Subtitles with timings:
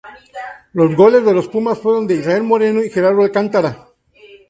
[0.73, 3.89] Los goles de los Pumas fueron de Israel Moreno y Gerardo Alcántara.